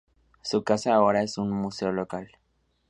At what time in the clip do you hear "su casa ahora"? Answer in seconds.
0.41-1.21